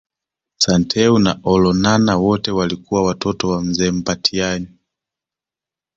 Santeu 0.57 1.19
na 1.19 1.39
Olonana 1.43 2.17
wote 2.17 2.51
walikuwa 2.51 3.03
Watoto 3.03 3.49
wa 3.49 3.61
Mzee 3.61 3.91
Mbatiany 3.91 4.67